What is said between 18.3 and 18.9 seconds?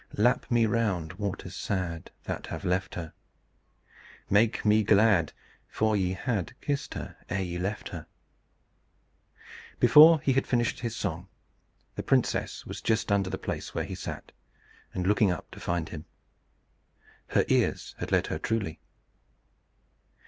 truly.